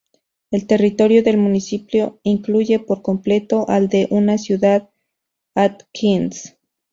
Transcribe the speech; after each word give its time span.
El 0.49 0.65
territorio 0.65 1.21
del 1.21 1.37
municipio 1.37 2.19
incluye 2.23 2.79
por 2.79 3.03
completo 3.03 3.69
al 3.69 3.87
de 3.87 4.07
una 4.09 4.39
ciudad, 4.39 4.89
Atkins. 5.55 6.57